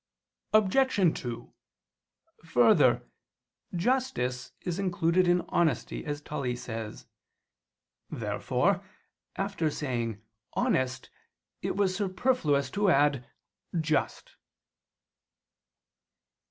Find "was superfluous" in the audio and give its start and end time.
11.75-12.71